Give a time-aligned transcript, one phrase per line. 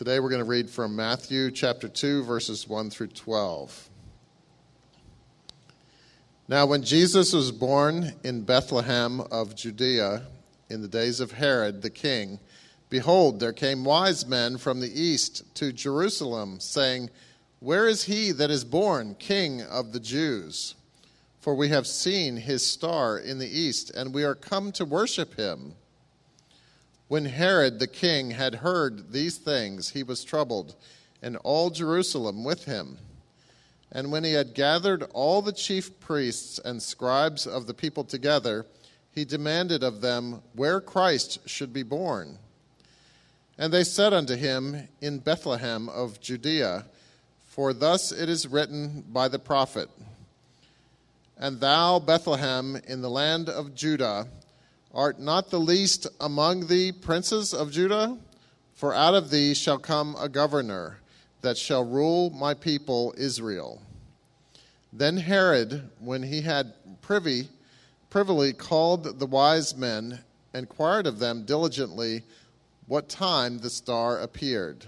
[0.00, 3.90] Today we're going to read from Matthew chapter 2, verses 1 through 12.
[6.48, 10.22] Now, when Jesus was born in Bethlehem of Judea
[10.70, 12.40] in the days of Herod the king,
[12.88, 17.10] behold, there came wise men from the east to Jerusalem, saying,
[17.58, 20.76] Where is he that is born king of the Jews?
[21.40, 25.36] For we have seen his star in the east, and we are come to worship
[25.36, 25.74] him.
[27.10, 30.76] When Herod the king had heard these things, he was troubled,
[31.20, 32.98] and all Jerusalem with him.
[33.90, 38.64] And when he had gathered all the chief priests and scribes of the people together,
[39.10, 42.38] he demanded of them where Christ should be born.
[43.58, 46.86] And they said unto him, In Bethlehem of Judea,
[47.44, 49.90] for thus it is written by the prophet
[51.36, 54.28] And thou, Bethlehem, in the land of Judah,
[54.94, 58.18] art not the least among the princes of Judah?
[58.74, 60.98] For out of thee shall come a governor
[61.42, 63.82] that shall rule my people Israel.
[64.92, 67.48] Then Herod, when he had privy,
[68.08, 70.20] privily called the wise men,
[70.52, 72.24] inquired of them diligently
[72.86, 74.86] what time the star appeared.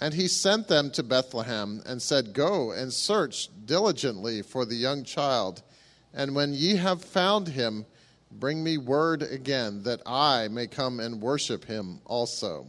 [0.00, 5.04] And he sent them to Bethlehem and said, Go and search diligently for the young
[5.04, 5.62] child,
[6.14, 7.84] and when ye have found him,
[8.30, 12.66] bring me word again, that I may come and worship him also.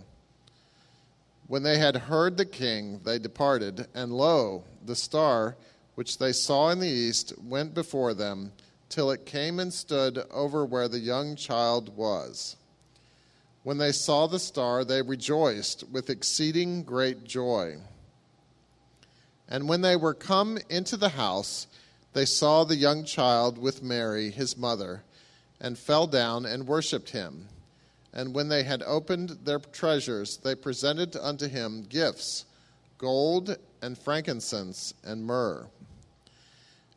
[1.47, 5.57] When they had heard the king, they departed, and lo, the star
[5.95, 8.51] which they saw in the east went before them,
[8.87, 12.55] till it came and stood over where the young child was.
[13.63, 17.77] When they saw the star, they rejoiced with exceeding great joy.
[19.47, 21.67] And when they were come into the house,
[22.13, 25.03] they saw the young child with Mary, his mother,
[25.61, 27.47] and fell down and worshipped him.
[28.13, 32.45] And when they had opened their treasures, they presented unto him gifts
[32.97, 35.65] gold and frankincense and myrrh.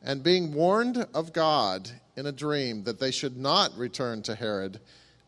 [0.03, 4.81] And being warned of God in a dream that they should not return to Herod,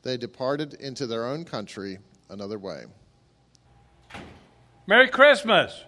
[0.03, 2.85] they departed into their own country another way.
[4.87, 5.85] Merry Christmas!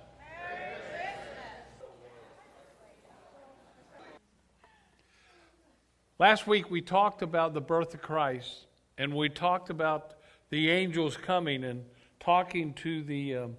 [6.19, 8.65] Last week we talked about the birth of Christ
[8.97, 10.15] and we talked about
[10.49, 11.85] the angels coming and
[12.21, 13.57] talking to the um,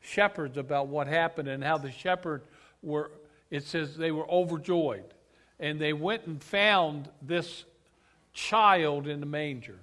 [0.00, 2.46] shepherds about what happened and how the shepherds
[2.80, 3.10] were,
[3.50, 5.04] it says they were overjoyed.
[5.60, 7.66] And they went and found this
[8.32, 9.78] child in the manger.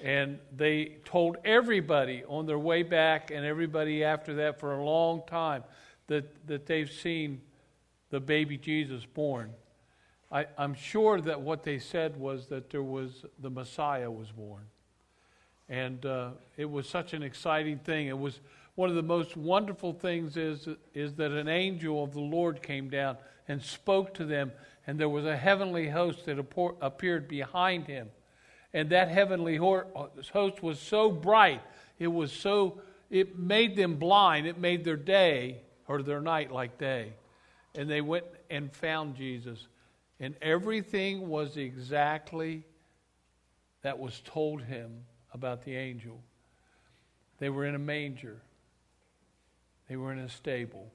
[0.00, 5.22] And they told everybody on their way back and everybody after that for a long
[5.26, 5.64] time
[6.06, 7.40] that, that they've seen
[8.10, 9.50] the baby Jesus born.
[10.34, 14.64] I, am sure that what they said was that there was the Messiah was born,
[15.68, 18.08] and uh, it was such an exciting thing.
[18.08, 18.40] It was
[18.74, 22.90] one of the most wonderful things is is that an angel of the Lord came
[22.90, 24.50] down and spoke to them,
[24.88, 26.44] and there was a heavenly host that
[26.80, 28.10] appeared behind him,
[28.72, 31.62] and that heavenly host was so bright,
[32.00, 34.48] it was so it made them blind.
[34.48, 37.12] It made their day or their night like day,
[37.76, 39.68] and they went and found Jesus
[40.20, 42.64] and everything was exactly
[43.82, 46.20] that was told him about the angel.
[47.38, 48.40] They were in a manger,
[49.88, 50.90] they were in a stable.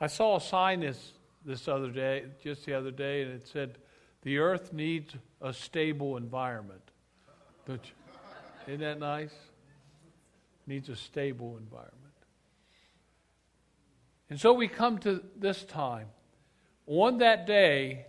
[0.00, 1.12] I saw a sign this,
[1.44, 3.78] this other day, just the other day, and it said,
[4.22, 6.82] The earth needs a stable environment.
[7.68, 7.78] You,
[8.66, 9.34] isn't that nice?
[10.66, 11.98] Needs a stable environment.
[14.28, 16.08] And so we come to this time.
[16.94, 18.04] On that day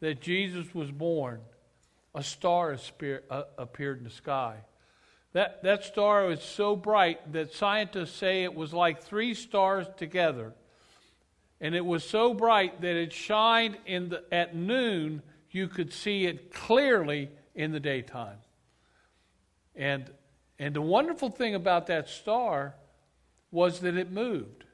[0.00, 1.40] that Jesus was born,
[2.14, 2.76] a star
[3.30, 4.58] uh, appeared in the sky.
[5.32, 10.52] That, that star was so bright that scientists say it was like three stars together.
[11.62, 16.26] And it was so bright that it shined in the, at noon, you could see
[16.26, 18.36] it clearly in the daytime.
[19.74, 20.10] And,
[20.58, 22.74] and the wonderful thing about that star
[23.50, 24.64] was that it moved.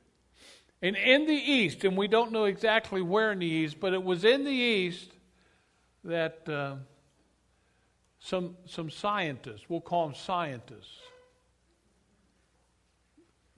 [0.83, 4.03] And in the east, and we don't know exactly where in the east, but it
[4.03, 5.11] was in the east
[6.05, 6.77] that uh,
[8.19, 11.01] some, some scientists, we'll call them scientists,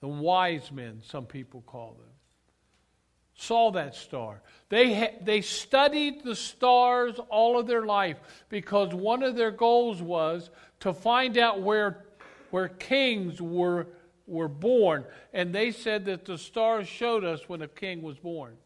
[0.00, 2.12] the wise men, some people call them,
[3.34, 4.40] saw that star.
[4.68, 8.18] They, ha- they studied the stars all of their life
[8.48, 10.50] because one of their goals was
[10.80, 12.04] to find out where,
[12.50, 13.88] where kings were
[14.28, 15.04] were born.
[15.32, 18.56] And they said that the stars showed us when a king was born.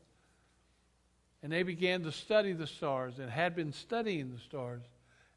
[1.43, 4.83] And they began to study the stars and had been studying the stars,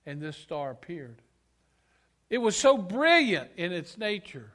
[0.05, 1.21] and this star appeared.
[2.29, 4.51] it was so brilliant in its nature.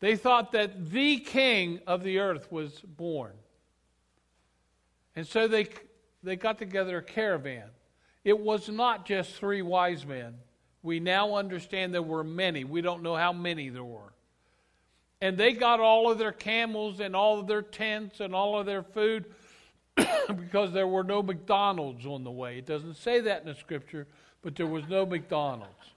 [0.00, 3.32] They thought that the king of the earth was born.
[5.14, 5.68] And so they,
[6.22, 7.68] they got together a caravan.
[8.24, 10.34] It was not just three wise men.
[10.82, 12.64] We now understand there were many.
[12.64, 14.12] We don't know how many there were.
[15.20, 18.66] And they got all of their camels and all of their tents and all of
[18.66, 19.26] their food
[19.96, 22.58] because there were no McDonald's on the way.
[22.58, 24.08] It doesn't say that in the scripture,
[24.42, 25.92] but there was no McDonald's.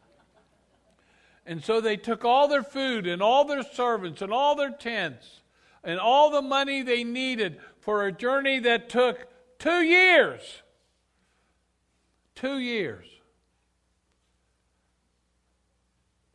[1.48, 5.42] And so they took all their food and all their servants and all their tents
[5.84, 9.28] and all the money they needed for a journey that took
[9.60, 10.62] two years.
[12.34, 13.06] Two years.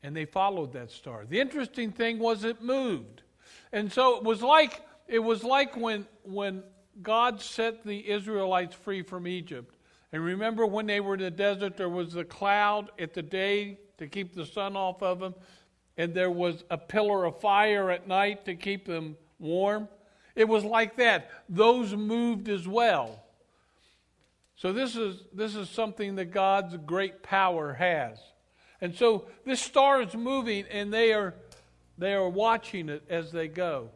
[0.02, 1.24] And they followed that star.
[1.28, 3.22] The interesting thing was it moved.
[3.72, 6.62] And so it was like it was like when when
[7.02, 9.76] God set the Israelites free from Egypt.
[10.12, 13.78] And remember when they were in the desert, there was a cloud at the day
[13.98, 15.34] to keep the sun off of them,
[15.96, 19.88] and there was a pillar of fire at night to keep them warm.
[20.34, 21.30] It was like that.
[21.48, 23.22] Those moved as well.
[24.56, 28.18] So this is this is something that God's great power has.
[28.80, 31.34] And so this star is moving and they are
[31.98, 33.90] they are watching it as they go.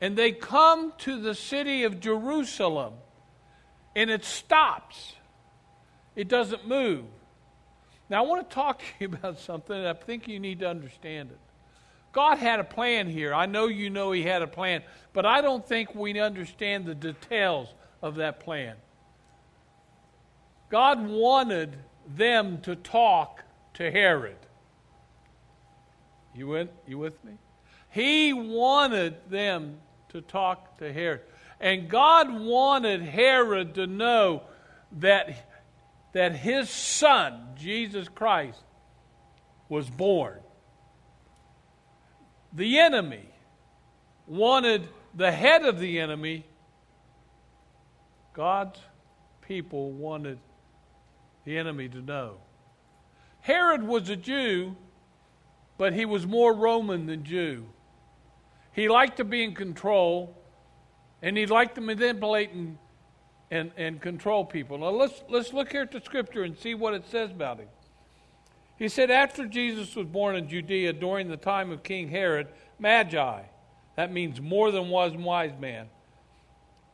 [0.00, 2.94] And they come to the city of Jerusalem
[3.94, 5.14] and it stops.
[6.16, 7.04] It doesn't move.
[8.10, 9.76] Now, I want to talk to you about something.
[9.76, 11.38] I think you need to understand it.
[12.12, 13.34] God had a plan here.
[13.34, 14.82] I know you know He had a plan,
[15.12, 17.68] but I don't think we understand the details
[18.02, 18.74] of that plan.
[20.70, 21.76] God wanted
[22.16, 23.44] them to talk
[23.78, 24.36] to Herod.
[26.34, 27.32] You with, you with me?
[27.90, 29.78] He wanted them
[30.10, 31.22] to talk to Herod.
[31.60, 34.42] And God wanted Herod to know
[34.98, 35.48] that,
[36.12, 38.60] that his son, Jesus Christ,
[39.68, 40.38] was born.
[42.52, 43.28] The enemy
[44.26, 46.44] wanted the head of the enemy.
[48.34, 48.78] God's
[49.42, 50.38] people wanted
[51.44, 52.38] the enemy to know.
[53.40, 54.76] Herod was a Jew,
[55.76, 57.66] but he was more Roman than Jew.
[58.72, 60.36] He liked to be in control,
[61.22, 62.78] and he liked to manipulate and,
[63.50, 64.78] and, and control people.
[64.78, 67.68] Now let's, let's look here at the scripture and see what it says about him.
[68.78, 72.48] He said, After Jesus was born in Judea during the time of King Herod,
[72.78, 73.42] Magi,
[73.96, 75.88] that means more than one wise man,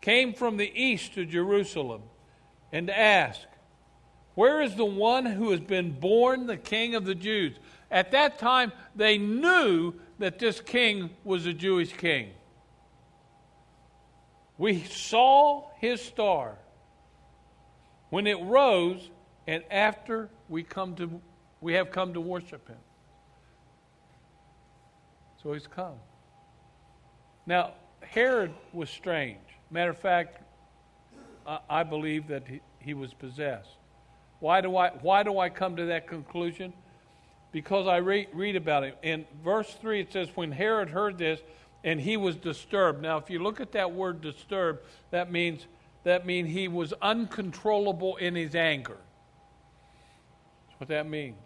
[0.01, 2.03] came from the east to Jerusalem
[2.73, 3.47] and asked,
[4.35, 7.57] Where is the one who has been born the king of the Jews?
[7.91, 12.31] At that time, they knew that this king was a Jewish king.
[14.59, 16.59] We saw his star
[18.11, 19.11] when it rose,
[19.47, 21.21] and after we come to
[21.61, 22.79] we have come to worship him.
[25.43, 25.95] So he's come.
[27.47, 29.41] Now, Herod was strange.
[29.71, 30.43] Matter of fact,
[31.69, 33.79] I believe that he, he was possessed.
[34.45, 36.75] Why do I why do I come to that conclusion?
[37.51, 38.99] Because I re- read about it.
[39.03, 41.41] In verse 3 it says when Herod heard this
[41.83, 43.01] and he was disturbed.
[43.01, 44.81] Now if you look at that word disturbed,
[45.13, 45.67] that means
[46.03, 48.99] that means he was uncontrollable in his anger.
[50.69, 51.39] That's what that means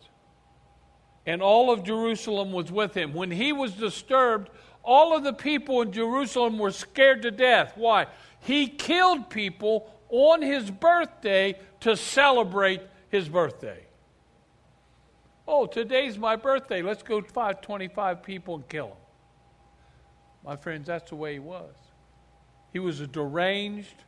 [1.24, 3.12] and all of Jerusalem was with him.
[3.14, 4.50] When he was disturbed,
[4.82, 7.74] all of the people in Jerusalem were scared to death.
[7.76, 8.06] Why?
[8.40, 13.84] He killed people on his birthday to celebrate his birthday.
[15.46, 16.82] Oh, today's my birthday.
[16.82, 18.96] Let's go five, 25 people and kill them.
[20.44, 21.74] My friends, that's the way he was.
[22.72, 24.04] He was a deranged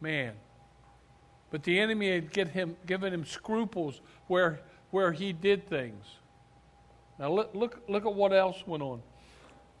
[0.00, 0.34] man.
[1.50, 6.04] But the enemy had get him, given him scruples where, where he did things.
[7.18, 9.02] Now look, look, look at what else went on.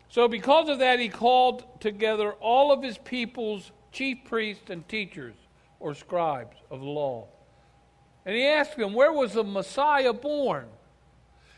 [0.08, 5.34] So, because of that, he called together all of his people's chief priests and teachers,
[5.80, 7.28] or scribes of the law.
[8.26, 10.66] And he asked them, Where was the Messiah born?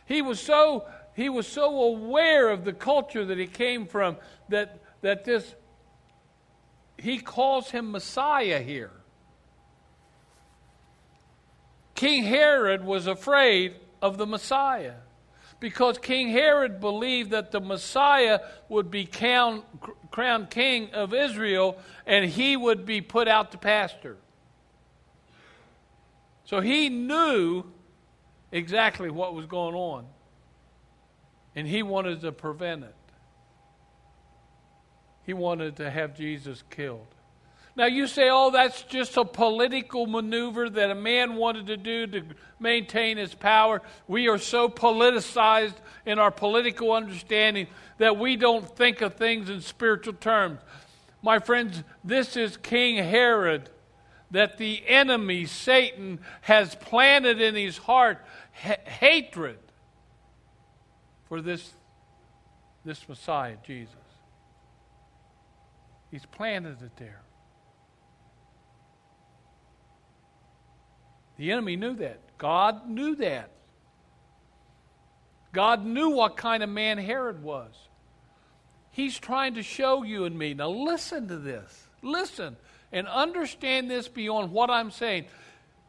[0.04, 4.16] He was so, he was so aware of the culture that he came from
[4.50, 5.54] that, that this,
[6.98, 8.92] he calls him Messiah here.
[11.94, 14.96] King Herod was afraid of the Messiah
[15.58, 19.62] because King Herod believed that the Messiah would be crowned,
[20.10, 24.16] crowned king of Israel and he would be put out to pasture.
[26.44, 27.64] So he knew
[28.52, 30.06] exactly what was going on
[31.54, 32.94] and he wanted to prevent it.
[35.24, 37.15] He wanted to have Jesus killed.
[37.76, 42.06] Now, you say, oh, that's just a political maneuver that a man wanted to do
[42.06, 42.22] to
[42.58, 43.82] maintain his power.
[44.08, 45.74] We are so politicized
[46.06, 47.66] in our political understanding
[47.98, 50.60] that we don't think of things in spiritual terms.
[51.22, 53.68] My friends, this is King Herod
[54.30, 59.58] that the enemy, Satan, has planted in his heart ha- hatred
[61.28, 61.72] for this,
[62.86, 63.94] this Messiah, Jesus.
[66.10, 67.20] He's planted it there.
[71.36, 72.18] The enemy knew that.
[72.38, 73.50] God knew that.
[75.52, 77.72] God knew what kind of man Herod was.
[78.90, 80.54] He's trying to show you and me.
[80.54, 81.88] Now, listen to this.
[82.02, 82.56] Listen
[82.92, 85.26] and understand this beyond what I'm saying.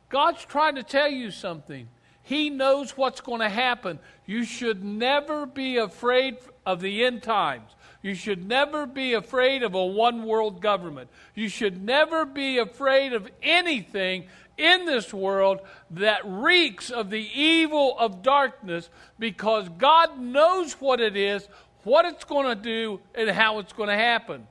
[0.09, 1.87] God's trying to tell you something.
[2.23, 3.99] He knows what's going to happen.
[4.25, 7.71] You should never be afraid of the end times.
[8.01, 11.09] You should never be afraid of a one world government.
[11.35, 14.25] You should never be afraid of anything
[14.57, 15.59] in this world
[15.91, 21.47] that reeks of the evil of darkness because God knows what it is,
[21.83, 24.47] what it's going to do, and how it's going to happen.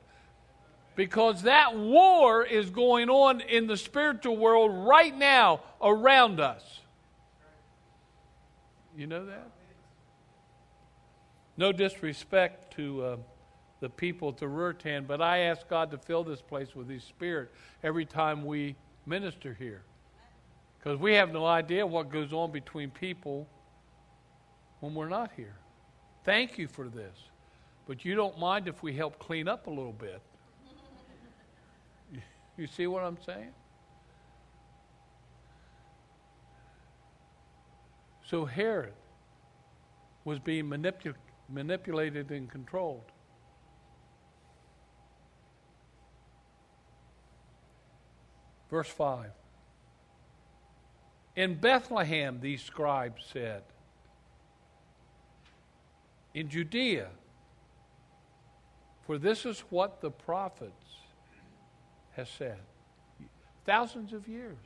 [0.95, 6.81] Because that war is going on in the spiritual world right now around us.
[8.97, 9.51] You know that?
[11.59, 13.17] No disrespect to uh,
[13.81, 17.05] the people at the Ruritan, but I ask God to fill this place with His
[17.05, 17.51] Spirit
[17.83, 19.83] every time we minister here.
[20.87, 23.49] Because we have no idea what goes on between people
[24.79, 25.57] when we're not here.
[26.25, 27.19] Thank you for this.
[27.89, 30.23] But you don't mind if we help clean up a little bit.
[32.57, 33.53] You see what I'm saying?
[38.25, 38.95] So Herod
[40.25, 41.17] was being manipul-
[41.49, 43.11] manipulated and controlled.
[48.71, 49.33] Verse 5.
[51.37, 53.63] In Bethlehem, these scribes said,
[56.33, 57.09] in Judea,
[59.07, 60.73] for this is what the prophets
[62.13, 62.59] has said.
[63.67, 64.57] Thousands of years.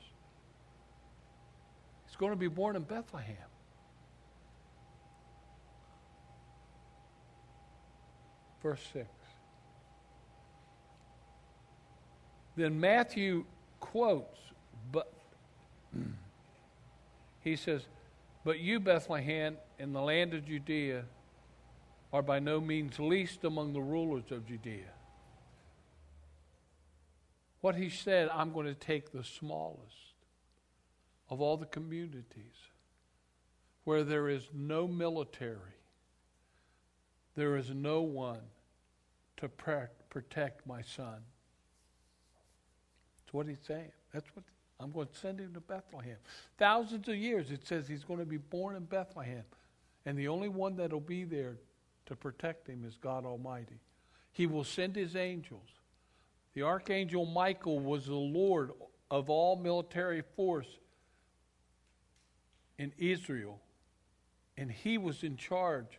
[2.07, 3.37] He's going to be born in Bethlehem.
[8.62, 9.07] Verse 6.
[12.57, 13.45] Then Matthew
[13.81, 14.39] quotes,
[14.93, 15.12] but
[17.40, 17.82] he says,
[18.44, 21.04] But you, Bethlehem, in the land of Judea,
[22.12, 24.92] are by no means least among the rulers of Judea.
[27.61, 30.14] What he said, I'm going to take the smallest
[31.28, 32.70] of all the communities
[33.85, 35.78] where there is no military,
[37.37, 38.40] there is no one
[39.37, 41.23] to protect my son.
[43.18, 43.92] That's what he's saying.
[44.12, 44.44] That's what
[44.81, 46.17] I'm going to send him to Bethlehem.
[46.59, 49.45] Thousands of years it says he's going to be born in Bethlehem.
[50.07, 51.57] And the only one that'll be there
[52.07, 53.81] to protect him is God Almighty.
[54.33, 55.69] He will send his angels.
[56.55, 58.71] The archangel Michael was the Lord
[59.11, 60.79] of all military force
[62.79, 63.61] in Israel.
[64.57, 65.99] And he was in charge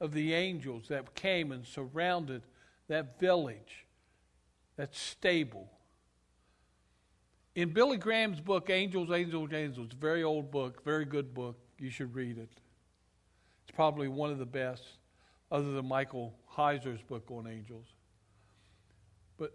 [0.00, 2.42] of the angels that came and surrounded
[2.88, 3.86] that village,
[4.76, 5.70] that stable.
[7.54, 11.56] In Billy Graham's book, Angels, Angels, Angels, very old book, very good book.
[11.78, 12.48] You should read it.
[13.64, 14.84] It's probably one of the best,
[15.50, 17.86] other than Michael Heiser's book on angels.
[19.36, 19.52] But,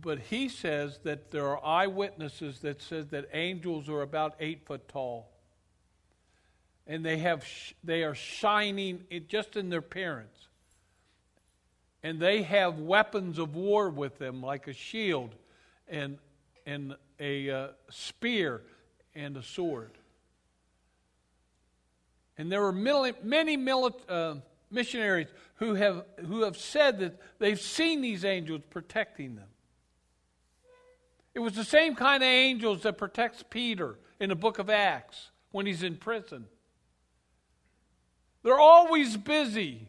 [0.00, 4.88] but he says that there are eyewitnesses that says that angels are about eight foot
[4.88, 5.28] tall.
[6.86, 7.44] And they, have,
[7.84, 10.48] they are shining just in their appearance.
[12.02, 15.34] And they have weapons of war with them, like a shield
[15.88, 16.18] and
[16.68, 18.60] and a uh, spear
[19.14, 19.92] and a sword.
[22.36, 23.56] And there are many
[24.08, 24.34] uh,
[24.70, 29.48] missionaries who have, who have said that they've seen these angels protecting them.
[31.34, 35.30] It was the same kind of angels that protects Peter in the book of Acts
[35.52, 36.44] when he's in prison.
[38.42, 39.88] They're always busy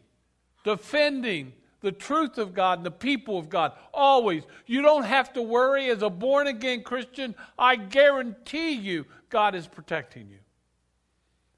[0.64, 3.72] defending the truth of God and the people of God.
[3.92, 4.44] Always.
[4.66, 7.34] You don't have to worry as a born again Christian.
[7.58, 10.38] I guarantee you, God is protecting you,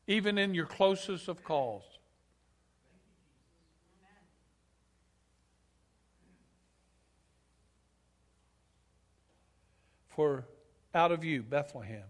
[0.07, 1.85] even in your closest of calls.
[10.09, 10.47] For
[10.95, 12.05] out of you, Bethlehem,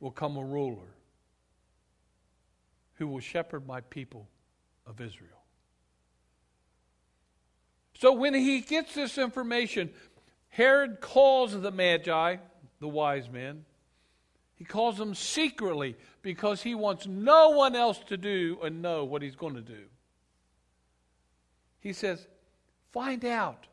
[0.00, 0.94] will come a ruler
[2.94, 4.26] who will shepherd my people
[4.86, 5.43] of Israel.
[8.04, 9.88] So when he gets this information,
[10.50, 12.36] Herod calls the Magi,
[12.78, 13.64] the wise men,
[14.56, 19.22] he calls them secretly because he wants no one else to do and know what
[19.22, 19.84] he's going to do.
[21.80, 22.26] He says,
[22.92, 23.68] Find out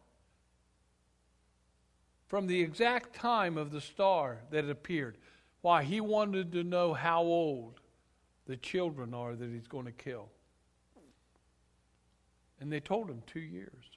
[2.29, 5.17] from the exact time of the star that appeared.
[5.59, 5.83] Why?
[5.83, 7.81] He wanted to know how old
[8.47, 10.29] the children are that he's going to kill.
[12.61, 13.91] And they told him two years.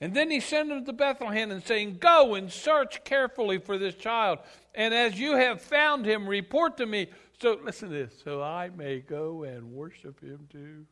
[0.00, 3.94] And then he sent them to Bethlehem and saying, Go and search carefully for this
[3.94, 4.38] child.
[4.74, 7.08] And as you have found him, report to me.
[7.40, 10.86] So listen to this, so I may go and worship him too.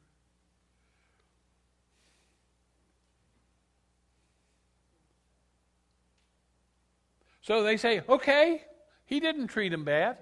[7.47, 8.63] So they say, okay,
[9.05, 10.19] he didn't treat him bad.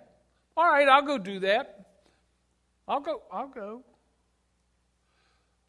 [0.58, 1.86] All right, I'll go do that.
[2.86, 3.82] I'll go, I'll go.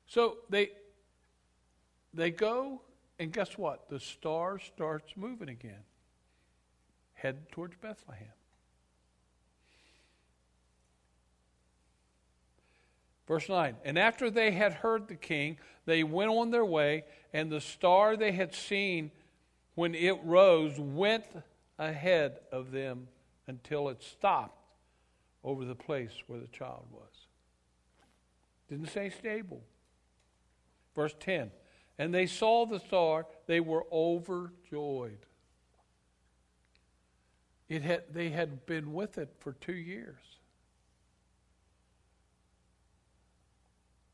[0.05, 0.71] So they
[2.13, 2.81] they go
[3.19, 3.89] and guess what?
[3.89, 5.83] The star starts moving again.
[7.13, 8.27] Head towards Bethlehem.
[13.27, 17.51] Verse 9 And after they had heard the king, they went on their way, and
[17.51, 19.11] the star they had seen
[19.75, 21.25] when it rose went
[21.79, 23.07] ahead of them
[23.47, 24.59] until it stopped
[25.43, 27.27] over the place where the child was.
[28.69, 29.61] Didn't say stable.
[30.95, 31.51] Verse 10
[31.97, 35.19] and they saw the star, they were overjoyed.
[37.67, 40.19] It had, they had been with it for two years.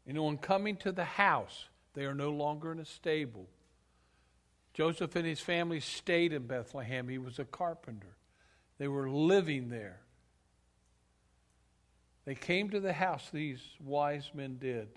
[0.07, 3.47] And on coming to the house, they are no longer in a stable.
[4.73, 7.07] Joseph and his family stayed in Bethlehem.
[7.07, 8.15] He was a carpenter.
[8.77, 9.99] They were living there.
[12.25, 14.87] They came to the house, these wise men did.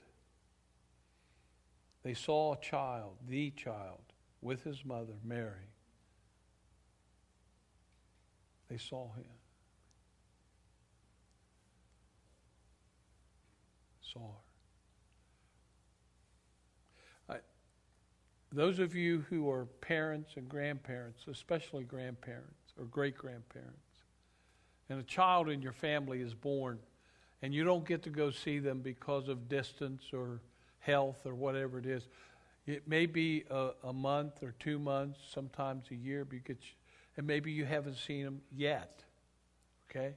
[2.04, 4.02] They saw a child, the child,
[4.42, 5.70] with his mother, Mary.
[8.68, 9.25] They saw him.
[14.02, 14.44] Saw her.
[18.54, 23.73] Those of you who are parents and grandparents, especially grandparents or great grandparents,
[24.88, 26.78] and a child in your family is born,
[27.43, 30.40] and you don't get to go see them because of distance or
[30.84, 32.06] health or whatever it is.
[32.66, 36.56] It may be a, a month or two months, sometimes a year, because,
[37.16, 39.02] and maybe you haven't seen them yet.
[39.90, 40.14] Okay?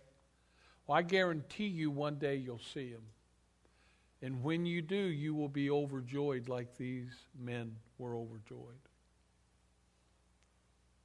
[0.85, 3.03] Well, I guarantee you one day you'll see them.
[4.21, 8.79] And when you do, you will be overjoyed like these men were overjoyed.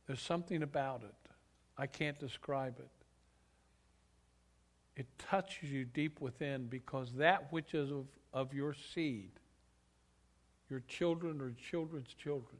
[0.06, 1.30] There's something about it.
[1.76, 2.88] I can't describe it.
[4.94, 9.30] It touches you deep within because that which is of, of your seed
[10.72, 12.56] your children or children's children,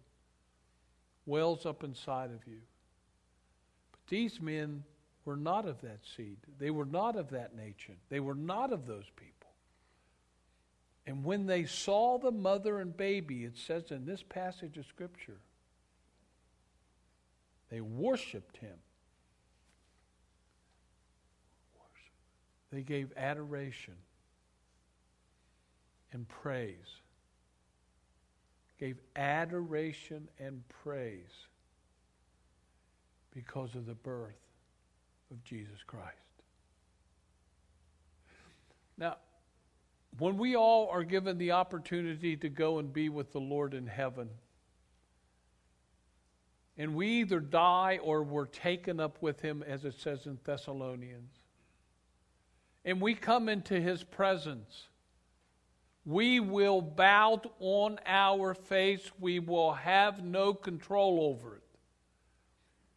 [1.25, 2.59] wells up inside of you.
[3.91, 4.85] But these men
[5.25, 6.37] were not of that seed.
[6.59, 7.95] They were not of that nature.
[8.11, 9.49] They were not of those people.
[11.07, 15.41] And when they saw the mother and baby, it says in this passage of Scripture,
[17.71, 18.77] they worshiped him.
[22.71, 23.95] They gave adoration
[26.13, 27.02] and praise
[28.83, 31.47] gave adoration and praise
[33.33, 34.35] because of the birth
[35.31, 36.17] of Jesus Christ.
[38.99, 39.19] Now,
[40.19, 43.87] when we all are given the opportunity to go and be with the Lord in
[43.87, 44.29] heaven,
[46.77, 51.31] and we either die or we're taken up with him, as it says in Thessalonians,
[52.85, 54.89] and we come into his presence
[56.05, 59.11] we will bow on our face.
[59.21, 61.63] We will have no control over it.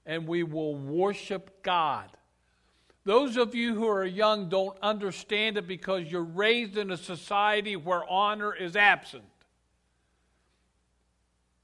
[0.05, 2.09] And we will worship God.
[3.03, 7.75] Those of you who are young don't understand it because you're raised in a society
[7.75, 9.23] where honor is absent.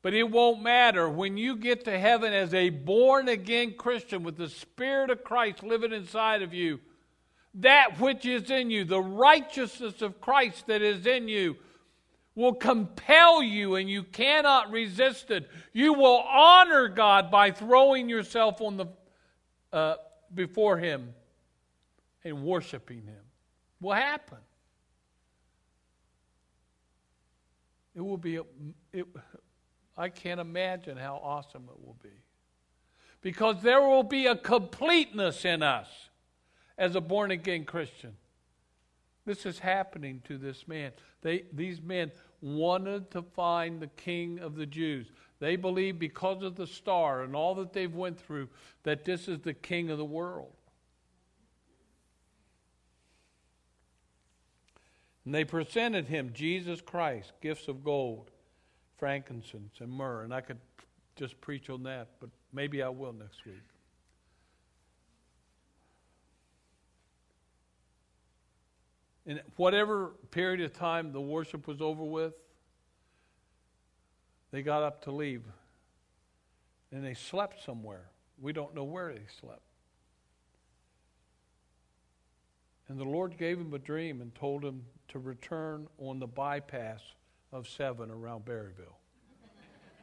[0.04, 1.10] But it won't matter.
[1.10, 5.64] When you get to heaven as a born again Christian with the Spirit of Christ
[5.64, 6.80] living inside of you,
[7.56, 11.58] that which is in you, the righteousness of Christ that is in you,
[12.34, 15.50] will compel you and you cannot resist it.
[15.74, 18.86] You will honor God by throwing yourself on the
[19.74, 19.96] uh,
[20.34, 21.14] before Him
[22.24, 23.24] and worshiping Him.
[23.82, 24.38] Will happen.
[27.96, 28.40] It will be.
[28.94, 29.06] It,
[29.98, 32.16] I can't imagine how awesome it will be,
[33.22, 35.88] because there will be a completeness in us
[36.82, 38.16] as a born again Christian.
[39.24, 40.92] This is happening to this man.
[41.22, 45.06] They, these men wanted to find the king of the Jews.
[45.40, 48.50] They believe because of the star and all that they've went through
[48.82, 50.54] that this is the king of the world.
[55.24, 58.32] And they presented him Jesus Christ, gifts of gold,
[58.98, 60.24] frankincense, and myrrh.
[60.24, 60.58] And I could
[61.16, 63.71] just preach on that, but maybe I will next week.
[69.32, 72.34] In whatever period of time the worship was over with,
[74.52, 75.44] they got up to leave.
[76.92, 78.10] And they slept somewhere.
[78.42, 79.62] We don't know where they slept.
[82.90, 87.00] And the Lord gave him a dream and told him to return on the bypass
[87.54, 88.98] of 7 around Berryville.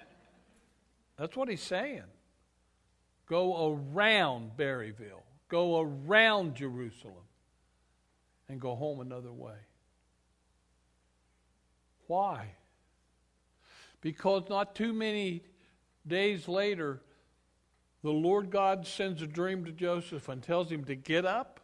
[1.19, 2.05] That's what he's saying.
[3.27, 7.28] Go around Berryville, go around Jerusalem,
[8.49, 9.57] and go home another way.
[12.07, 12.53] Why?
[14.01, 15.43] Because not too many
[16.07, 17.01] days later,
[18.03, 21.61] the Lord God sends a dream to Joseph and tells him to get up,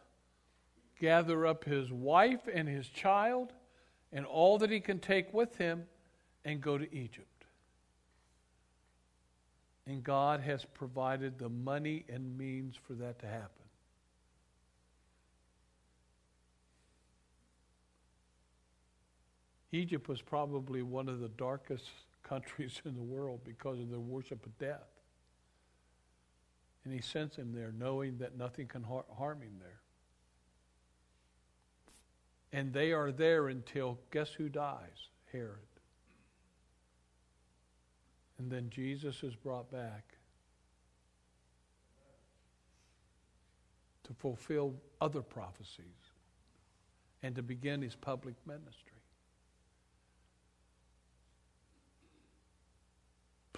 [0.99, 3.53] gather up his wife and his child,
[4.11, 5.85] and all that he can take with him,
[6.43, 7.45] and go to Egypt.
[9.87, 13.64] And God has provided the money and means for that to happen.
[19.75, 21.85] Egypt was probably one of the darkest
[22.23, 24.89] countries in the world because of their worship of death.
[26.83, 29.79] And he sends him there knowing that nothing can har- harm him there.
[32.51, 35.09] And they are there until, guess who dies?
[35.31, 35.57] Herod.
[38.37, 40.03] And then Jesus is brought back
[44.03, 45.85] to fulfill other prophecies
[47.23, 48.94] and to begin his public ministry.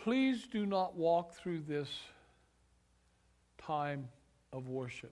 [0.08, 1.90] Please do not walk through this
[3.58, 4.08] time
[4.54, 5.12] of worship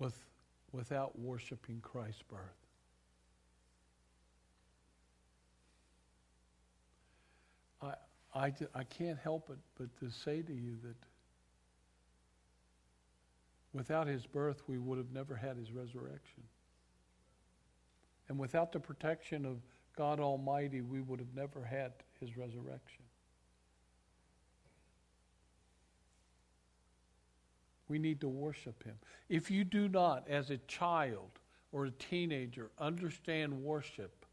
[0.00, 0.18] with,
[0.72, 2.40] without worshiping Christ's birth.
[7.80, 7.94] I,
[8.34, 10.96] I, I can't help it but to say to you that
[13.72, 16.42] without his birth, we would have never had his resurrection.
[18.28, 19.58] And without the protection of
[19.96, 23.04] God Almighty, we would have never had his resurrection.
[27.92, 28.94] We need to worship Him.
[29.28, 31.28] If you do not, as a child
[31.72, 34.24] or a teenager, understand worship,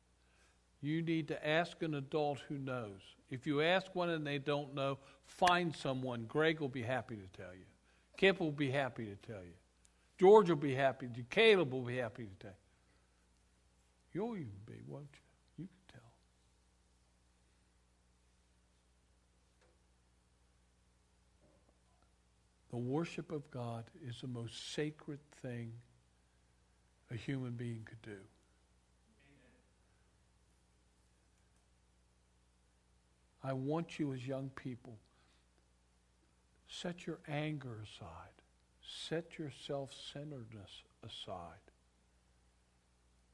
[0.81, 3.01] you need to ask an adult who knows.
[3.29, 6.23] If you ask one and they don't know, find someone.
[6.29, 7.65] Greg will be happy to tell you.
[8.19, 9.53] Kip will be happy to tell you.
[10.17, 11.23] George will be happy to.
[11.29, 12.57] Caleb will be happy to tell you.
[14.11, 15.63] You'll even be, won't you?
[15.63, 16.11] You can tell.
[22.71, 25.71] The worship of God is the most sacred thing
[27.11, 28.19] a human being could do.
[33.41, 34.97] I want you as young people,
[36.69, 38.29] set your anger aside.
[38.81, 41.59] Set your self-centeredness aside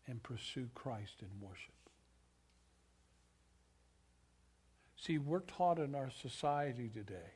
[0.07, 1.73] and pursue Christ in worship.
[4.97, 7.33] See, we're taught in our society today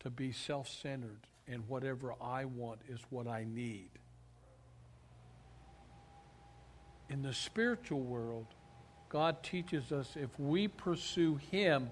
[0.00, 3.90] to be self centered and whatever I want is what I need.
[7.08, 8.46] In the spiritual world,
[9.08, 11.90] God teaches us if we pursue Him,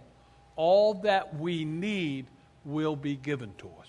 [0.56, 2.26] all that we need
[2.64, 3.88] will be given to us.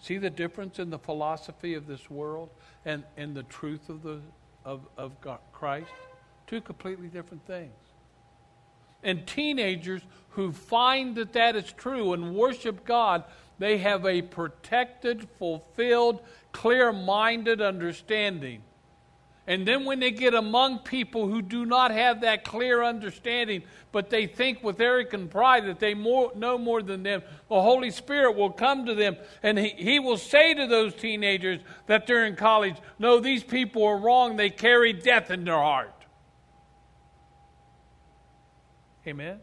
[0.00, 2.50] See the difference in the philosophy of this world
[2.84, 4.20] and, and the truth of, the,
[4.64, 5.90] of, of God, Christ?
[6.46, 7.72] Two completely different things
[9.02, 13.24] and teenagers who find that that is true and worship God,
[13.58, 16.22] they have a protected, fulfilled,
[16.52, 18.62] clear minded understanding.
[19.50, 24.08] And then when they get among people who do not have that clear understanding, but
[24.08, 28.36] they think with arrogant pride that they more, know more than them, the Holy Spirit
[28.36, 31.58] will come to them and he, he will say to those teenagers
[31.88, 34.36] that they're in college, No, these people are wrong.
[34.36, 36.04] They carry death in their heart.
[39.04, 39.40] Amen?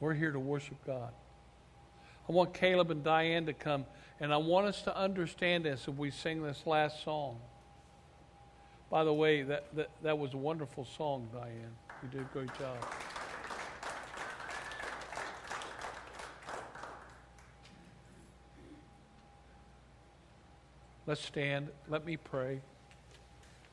[0.00, 1.12] We're here to worship God.
[2.28, 3.84] I want Caleb and Diane to come,
[4.18, 7.38] and I want us to understand this as we sing this last song.
[8.90, 11.74] By the way, that, that, that was a wonderful song, Diane.
[12.02, 12.76] You did a great job.
[21.06, 21.68] Let's stand.
[21.88, 22.60] Let me pray.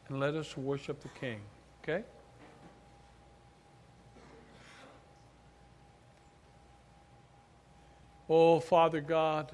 [0.09, 1.39] And let us worship the King.
[1.81, 2.03] Okay?
[8.34, 9.52] Oh, Father God,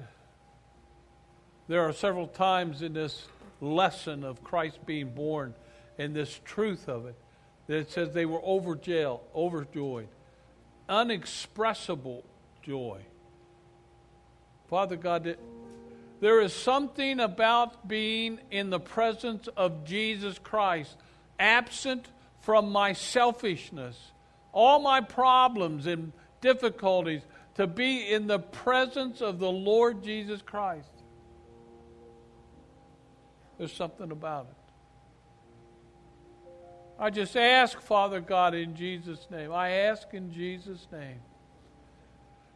[1.66, 3.26] there are several times in this
[3.60, 5.52] lesson of Christ being born
[5.98, 7.16] and this truth of it
[7.66, 10.06] that it says they were overjoyed, overjoyed,
[10.88, 12.22] unexpressible
[12.62, 13.00] joy.
[14.70, 15.36] Father God,
[16.20, 20.94] there is something about being in the presence of Jesus Christ,
[21.40, 22.06] absent
[22.42, 23.98] from my selfishness,
[24.52, 27.22] all my problems and difficulties,
[27.58, 30.92] to be in the presence of the Lord Jesus Christ.
[33.58, 34.54] There's something about it.
[37.00, 41.18] I just ask, Father God, in Jesus' name, I ask in Jesus' name,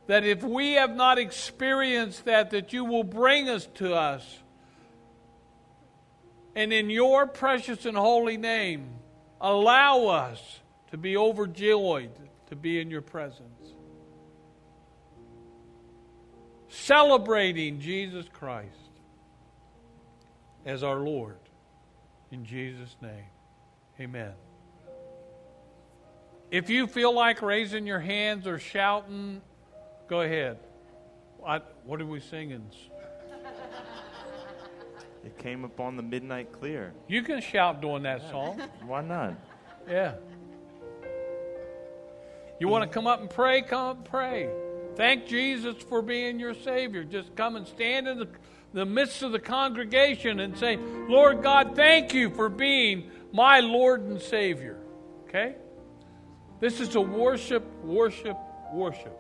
[0.06, 4.38] that if we have not experienced that, that you will bring us to us.
[6.54, 8.88] And in your precious and holy name,
[9.40, 10.60] allow us
[10.92, 12.12] to be overjoyed
[12.50, 13.61] to be in your presence.
[16.72, 18.68] Celebrating Jesus Christ
[20.64, 21.38] as our Lord.
[22.30, 23.26] In Jesus' name,
[24.00, 24.32] amen.
[26.50, 29.42] If you feel like raising your hands or shouting,
[30.12, 30.58] Go ahead.
[31.38, 32.68] What, what are we singing?
[35.24, 36.92] It came upon the midnight clear.
[37.06, 38.60] You can shout during that song.
[38.84, 39.34] Why not?
[39.88, 40.14] Yeah.
[42.58, 43.62] You want to come up and pray?
[43.62, 44.50] Come up and pray.
[44.96, 47.04] Thank Jesus for being your Savior.
[47.04, 48.28] Just come and stand in the,
[48.72, 54.02] the midst of the congregation and say, Lord God, thank you for being my Lord
[54.02, 54.78] and Savior.
[55.28, 55.56] Okay?
[56.60, 58.36] This is a worship, worship,
[58.72, 59.18] worship.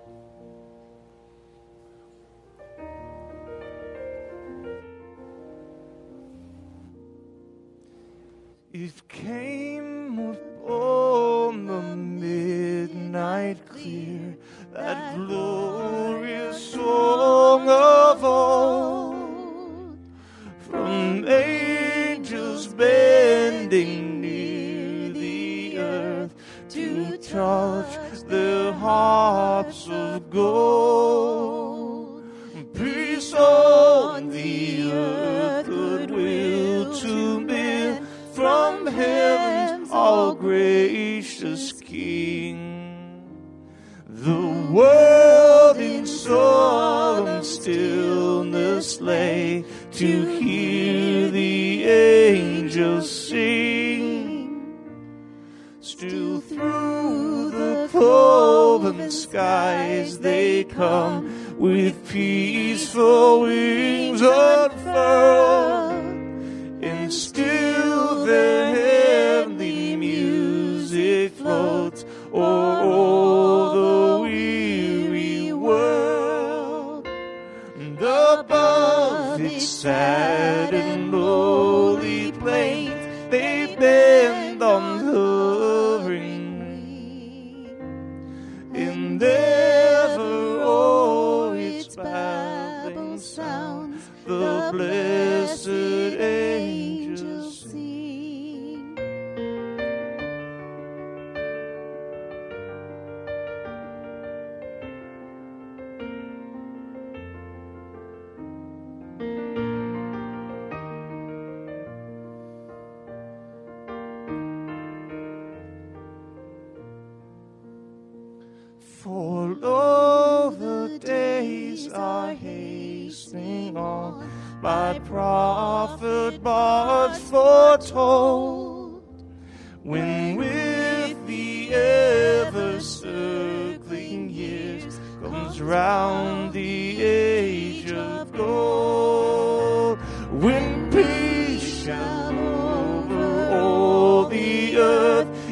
[8.74, 14.11] It came upon the midnight clear,
[14.74, 17.41] that glorious song
[61.92, 65.92] with peaceful wings unfurled
[66.82, 77.06] and still the heavenly music floats o'er all the weary world.
[77.76, 84.11] And above its sad and lowly plains, they bend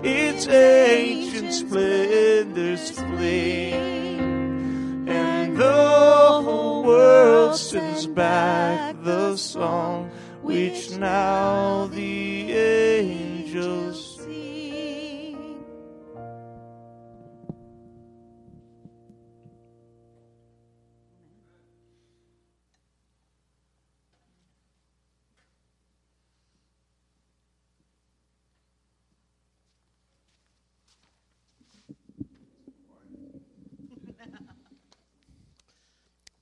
[0.02, 4.18] its ancient splendors flame,
[5.08, 10.10] and the whole world sends back the song
[10.42, 13.89] which now the angels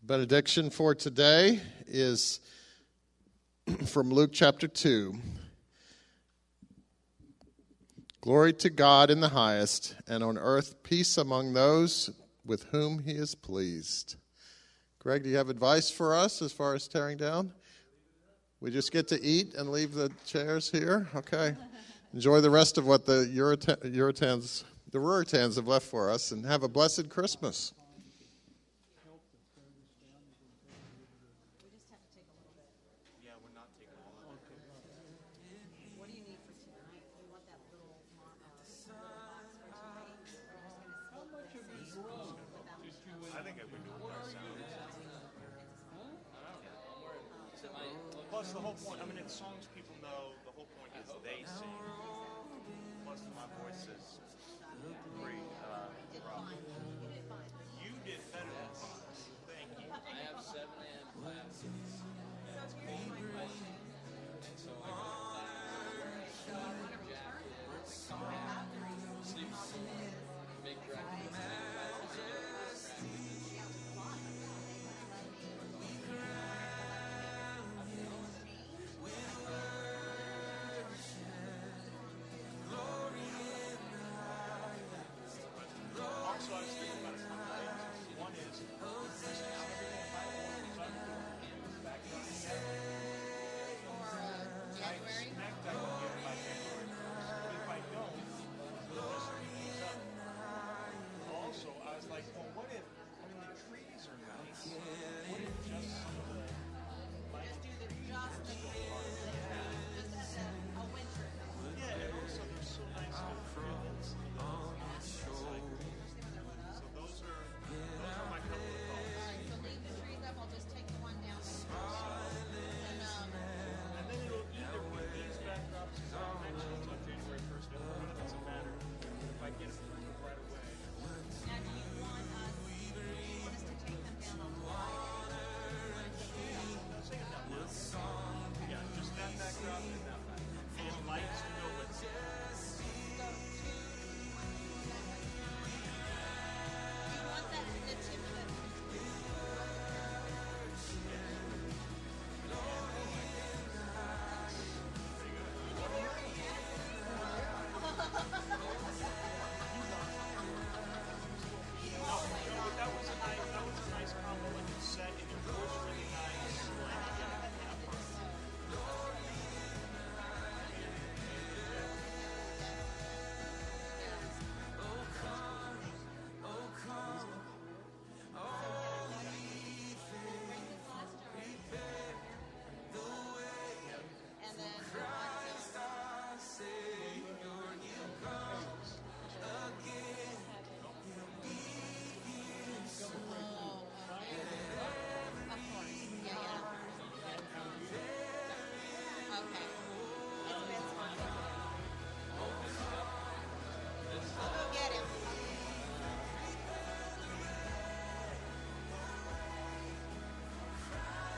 [0.08, 2.40] benediction for today is
[3.88, 5.14] from Luke chapter 2.
[8.22, 12.08] Glory to God in the highest, and on earth peace among those
[12.46, 14.16] with whom he is pleased.
[14.98, 17.52] Greg, do you have advice for us as far as tearing down?
[18.62, 21.06] We just get to eat and leave the chairs here?
[21.16, 21.54] Okay.
[22.14, 26.62] Enjoy the rest of what the Eurotans, the Ruritans have left for us, and have
[26.62, 27.74] a blessed Christmas.